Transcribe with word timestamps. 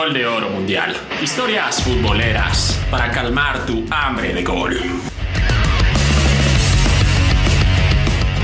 Gol 0.00 0.14
de 0.14 0.26
Oro 0.26 0.48
Mundial. 0.48 0.96
Historias 1.22 1.82
futboleras 1.82 2.80
para 2.90 3.10
calmar 3.10 3.66
tu 3.66 3.84
hambre 3.90 4.32
de 4.32 4.42
gol. 4.42 4.74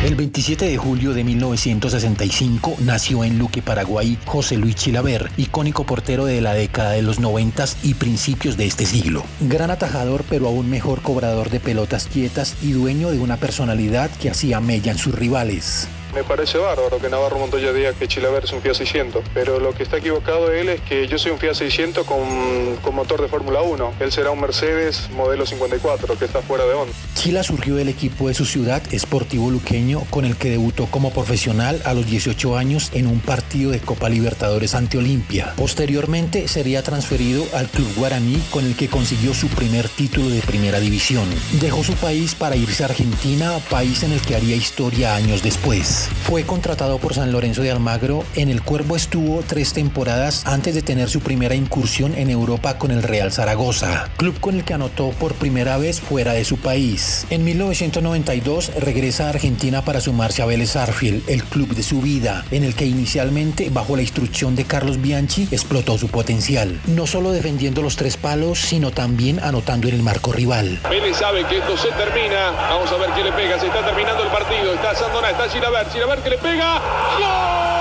El 0.05 0.14
27 0.16 0.66
de 0.66 0.77
julio 0.77 1.14
de 1.14 1.25
1965 1.25 2.77
nació 2.80 3.25
en 3.25 3.39
Luque, 3.39 3.62
Paraguay, 3.62 4.19
José 4.27 4.59
Luis 4.59 4.75
Chilaver, 4.75 5.30
icónico 5.39 5.84
portero 5.84 6.27
de 6.27 6.43
la 6.43 6.53
década 6.53 6.91
de 6.91 7.00
los 7.00 7.21
90 7.21 7.64
y 7.84 7.95
principios 7.95 8.59
de 8.59 8.66
este 8.66 8.84
siglo. 8.84 9.25
Gran 9.41 9.70
atajador, 9.70 10.25
pero 10.29 10.48
aún 10.48 10.68
mejor 10.68 11.00
cobrador 11.00 11.48
de 11.48 11.61
pelotas 11.61 12.07
quietas 12.07 12.54
y 12.62 12.73
dueño 12.73 13.11
de 13.11 13.18
una 13.18 13.38
personalidad 13.38 14.11
que 14.20 14.29
hacía 14.29 14.61
mella 14.61 14.93
en 14.93 14.98
sus 14.98 15.14
rivales. 15.14 15.88
Me 16.17 16.25
parece 16.25 16.57
bárbaro 16.57 16.98
que 16.98 17.11
Navarro 17.11 17.39
Montoya 17.39 17.75
diga 17.75 17.93
que 17.93 18.09
Chilaver 18.09 18.45
es 18.45 18.53
un 18.55 18.62
Fiat 18.62 18.73
600, 18.73 19.23
pero 19.35 19.61
lo 19.61 19.75
que 19.75 19.82
está 19.82 19.99
equivocado 19.99 20.50
él 20.50 20.71
es 20.71 20.81
que 20.81 21.07
yo 21.09 21.18
soy 21.18 21.32
un 21.32 21.39
Fiat 21.39 21.53
600 21.53 22.07
con, 22.07 22.77
con 22.81 22.95
motor 22.95 23.21
de 23.21 23.29
Fórmula 23.29 23.61
1. 23.61 23.93
Él 24.00 24.11
será 24.11 24.31
un 24.31 24.40
Mercedes 24.40 25.11
modelo 25.11 25.45
54 25.45 26.18
que 26.18 26.25
está 26.25 26.40
fuera 26.40 26.64
de 26.64 26.73
onda. 26.73 26.95
Chila 27.14 27.43
surgió 27.43 27.75
del 27.75 27.90
equipo 27.90 28.29
de 28.29 28.35
su 28.35 28.46
ciudad, 28.46 28.82
Sportivo 28.96 29.50
Luqueño, 29.50 30.04
con 30.09 30.25
el 30.25 30.39
que 30.39 30.49
debutó 30.49 30.87
como 30.87 31.13
profesional 31.13 31.82
a 31.85 31.93
los 31.93 32.06
18 32.06 32.56
años 32.56 32.91
en 32.95 33.09
un 33.09 33.20
partido 33.20 33.70
de 33.70 33.81
Copa 33.81 34.09
Libertadores 34.09 34.75
ante 34.75 34.97
Olimpia. 34.97 35.53
Posteriormente 35.59 36.48
sería 36.48 36.83
transferido 36.83 37.45
al 37.53 37.69
Club 37.69 37.92
Guaraní, 37.95 38.42
con 38.51 38.64
el 38.64 38.75
que 38.75 38.89
consiguió 38.89 39.34
su 39.34 39.48
primer 39.48 39.87
título 39.87 40.31
de 40.31 40.41
primera 40.41 40.81
división. 40.81 41.28
Dejó 41.61 41.84
su 41.84 41.92
país 41.95 42.34
para 42.34 42.56
irse 42.56 42.84
a 42.84 42.87
Argentina, 42.87 43.59
país 43.69 44.03
en 44.03 44.12
el 44.12 44.20
que 44.23 44.34
haría 44.34 44.56
historia 44.56 45.14
años 45.14 45.42
después. 45.42 46.06
Fue 46.25 46.45
contratado 46.45 46.98
por 46.98 47.15
San 47.15 47.33
Lorenzo 47.33 47.62
de 47.62 47.70
Almagro. 47.70 48.25
En 48.34 48.48
el 48.48 48.62
Cuervo 48.62 48.97
estuvo 48.97 49.42
tres 49.47 49.73
temporadas 49.73 50.47
antes 50.47 50.75
de 50.75 50.83
tener 50.83 51.09
su 51.09 51.20
primera 51.20 51.55
incursión 51.55 52.15
en 52.15 52.31
Europa 52.31 52.79
con 52.79 52.91
el 52.91 53.03
Real 53.03 53.33
Zaragoza, 53.33 54.09
club 54.17 54.39
con 54.41 54.57
el 54.57 54.65
que 54.65 54.75
anotó 54.75 55.11
por 55.11 55.35
primera 55.35 55.77
vez 55.79 56.01
fuera 56.01 56.33
de 56.33 56.45
su 56.45 56.59
país. 56.59 57.27
En 57.31 57.45
1992 57.45 58.73
regresa 58.81 59.27
a 59.27 59.31
Argentina 59.31 59.83
para 59.83 60.01
sumarse 60.01 60.43
a 60.43 60.47
Vélez 60.47 60.77
Arfiel, 60.77 61.23
el 61.29 61.45
club 61.45 61.75
de 61.75 61.83
su 61.83 62.01
vida, 62.01 62.45
en 62.51 62.65
el 62.65 62.75
que 62.75 62.87
inicialmente, 62.87 63.70
bajo 63.70 63.97
la 63.97 64.03
instrucción 64.03 64.57
de 64.57 64.65
Carlos 64.65 65.01
Bianchi, 65.01 65.48
explotó 65.51 65.98
su 65.98 66.09
potencial. 66.09 66.81
No 66.87 67.07
solo 67.07 67.33
defendiendo 67.33 67.83
los 67.83 67.97
tres 67.97 68.17
palos, 68.17 68.59
sino 68.59 68.91
también 68.91 69.41
anotando 69.41 69.89
en 69.89 69.95
el 69.95 70.03
marco 70.03 70.33
rival. 70.33 70.81
Vélez 70.89 71.17
sabe 71.17 71.45
que 71.47 71.59
esto 71.59 71.77
se 71.77 71.89
termina. 71.93 72.51
Vamos 72.51 72.91
a 72.91 72.97
ver 72.97 73.11
qué 73.15 73.23
le 73.23 73.33
pega. 73.33 73.59
Se 73.59 73.67
está 73.67 73.85
terminando 73.85 74.23
el 74.23 74.29
partido. 74.31 74.45
Está 74.65 74.95
Sandona, 74.95 75.31
está 75.31 75.49
Gilabert. 75.49 75.93
Ver 75.93 76.23
que 76.23 76.31
le 76.31 76.39
pega. 76.39 77.76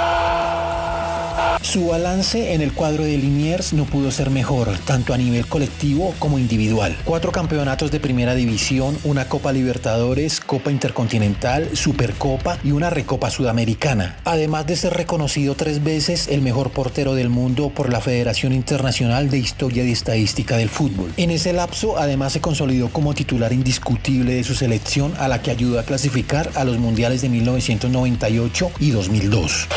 Su 1.62 1.88
balance 1.88 2.54
en 2.54 2.62
el 2.62 2.74
cuadro 2.74 3.04
de 3.04 3.18
Liniers 3.18 3.74
no 3.74 3.86
pudo 3.86 4.12
ser 4.12 4.30
mejor, 4.30 4.70
tanto 4.86 5.14
a 5.14 5.18
nivel 5.18 5.46
colectivo 5.48 6.14
como 6.20 6.40
individual. 6.40 6.96
Cuatro 7.04 7.32
campeonatos 7.32 7.92
de 7.92 8.00
primera 8.00 8.36
división, 8.36 8.98
una 9.04 9.28
Copa 9.28 9.52
Libertadores, 9.52 10.40
Copa 10.40 10.72
Intercontinental, 10.72 11.76
Supercopa 11.76 12.58
y 12.64 12.72
una 12.72 12.90
Recopa 12.90 13.30
Sudamericana. 13.30 14.18
Además 14.24 14.68
de 14.68 14.78
ser 14.78 14.94
reconocido 14.94 15.56
tres 15.56 15.84
veces 15.84 16.28
el 16.30 16.42
mejor 16.42 16.72
portero 16.72 17.16
del 17.16 17.30
mundo 17.30 17.70
por 17.70 17.92
la 17.92 18.00
Federación 18.00 18.54
Internacional 18.54 19.30
de 19.30 19.40
Historia 19.40 19.84
y 19.84 19.92
Estadística 19.92 20.56
del 20.58 20.70
Fútbol. 20.70 21.12
En 21.18 21.32
ese 21.32 21.52
lapso, 21.52 21.98
además 21.98 22.34
se 22.34 22.42
consolidó 22.42 22.90
como 22.90 23.14
titular 23.14 23.52
indiscutible 23.52 24.36
de 24.36 24.44
su 24.44 24.56
selección 24.56 25.14
a 25.18 25.28
la 25.28 25.42
que 25.42 25.52
ayudó 25.52 25.80
a 25.80 25.84
clasificar 25.84 26.50
a 26.56 26.64
los 26.64 26.78
mundiales 26.78 27.22
de 27.22 27.30
1998 27.30 28.72
y 28.80 28.92
2002. 28.92 29.68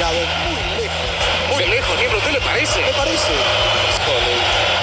Muy 0.00 0.82
lejos. 0.82 1.50
Muy 1.50 1.66
lejos, 1.66 1.96
Niembro, 1.98 2.18
¿usted 2.18 2.32
le 2.32 2.40
parece? 2.40 2.80
Me 2.80 2.92
parece. 2.92 3.32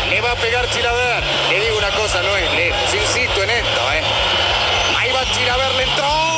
Le 0.09 0.21
va 0.21 0.31
a 0.31 0.35
pegar 0.35 0.69
Chilaver. 0.69 1.23
Le 1.49 1.59
digo 1.59 1.77
una 1.77 1.89
cosa, 1.91 2.21
no 2.21 2.35
es 2.37 2.53
lejos. 2.53 2.93
Insisto 2.93 3.43
en 3.43 3.49
esto, 3.49 3.93
¿eh? 3.93 4.01
Ahí 4.97 5.11
va 5.11 5.25
Chilaver, 5.33 5.71
le 5.75 5.83
entró. 5.83 6.29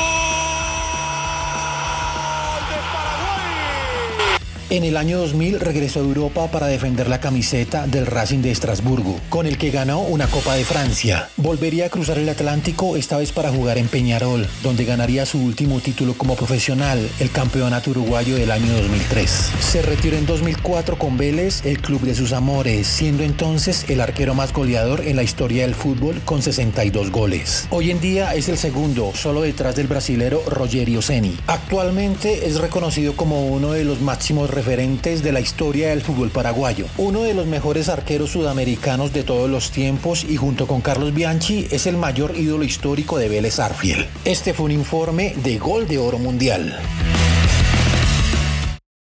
En 4.72 4.86
el 4.86 4.96
año 4.96 5.18
2000 5.18 5.60
regresó 5.60 6.00
a 6.00 6.04
Europa 6.04 6.48
para 6.50 6.68
defender 6.68 7.10
la 7.10 7.20
camiseta 7.20 7.88
del 7.88 8.06
Racing 8.06 8.40
de 8.40 8.52
Estrasburgo, 8.52 9.20
con 9.28 9.46
el 9.46 9.58
que 9.58 9.70
ganó 9.70 10.00
una 10.00 10.28
Copa 10.28 10.56
de 10.56 10.64
Francia. 10.64 11.28
Volvería 11.36 11.88
a 11.88 11.90
cruzar 11.90 12.18
el 12.18 12.30
Atlántico, 12.30 12.96
esta 12.96 13.18
vez 13.18 13.34
para 13.34 13.52
jugar 13.52 13.78
en 13.78 13.90
Peñarol, 13.90 14.48
donde 14.64 14.86
ganaría 14.86 15.26
su 15.26 15.44
último 15.44 15.82
título 15.82 16.14
como 16.14 16.38
profesional, 16.38 17.06
el 17.20 17.32
Campeonato 17.32 17.90
Uruguayo 17.90 18.38
del 18.38 18.50
año 18.50 18.72
2003. 18.72 19.30
Se 19.60 19.82
retiró 19.82 20.16
en 20.16 20.26
2004 20.26 20.98
con 20.98 21.18
Vélez, 21.18 21.66
el 21.66 21.82
club 21.82 22.04
de 22.04 22.16
sus 22.16 22.32
amores, 22.32 22.88
siendo 22.88 23.24
entonces 23.24 23.84
el 23.90 24.00
arquero 24.00 24.36
más 24.36 24.54
goleador 24.54 25.02
en 25.06 25.18
la 25.18 25.24
historia 25.24 25.64
del 25.64 25.76
fútbol 25.76 26.22
con 26.24 26.42
62 26.42 27.12
goles. 27.12 27.68
Hoy 27.72 27.92
en 27.92 28.00
día 28.00 28.36
es 28.36 28.48
el 28.48 28.58
segundo, 28.58 29.12
solo 29.16 29.42
detrás 29.42 29.76
del 29.76 29.88
brasilero 29.88 30.42
Rogerio 30.48 31.02
Ceni. 31.02 31.38
Actualmente 31.48 32.48
es 32.48 32.62
reconocido 32.62 33.18
como 33.18 33.48
uno 33.48 33.74
de 33.74 33.84
los 33.84 34.00
máximos 34.00 34.50
referentes 34.62 35.24
de 35.24 35.32
la 35.32 35.40
historia 35.40 35.90
del 35.90 36.04
fútbol 36.04 36.30
paraguayo. 36.30 36.86
Uno 37.00 37.24
de 37.24 37.34
los 37.34 37.48
mejores 37.48 37.90
arqueros 37.90 38.30
sudamericanos 38.30 39.12
de 39.12 39.24
todos 39.24 39.50
los 39.50 39.72
tiempos 39.72 40.24
y 40.24 40.38
junto 40.38 40.68
con 40.68 40.82
Carlos 40.82 41.16
Bianchi 41.16 41.68
es 41.72 41.88
el 41.88 41.98
mayor 41.98 42.38
ídolo 42.38 42.64
histórico 42.64 43.18
de 43.18 43.28
Vélez 43.28 43.60
Arfiel. 43.60 44.06
Este 44.24 44.54
fue 44.54 44.66
un 44.66 44.72
informe 44.72 45.34
de 45.44 45.58
Gol 45.58 45.88
de 45.88 45.98
Oro 45.98 46.20
Mundial. 46.20 46.78